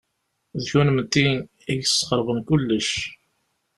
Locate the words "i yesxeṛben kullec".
1.71-2.89